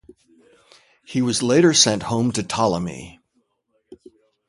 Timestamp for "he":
1.05-1.21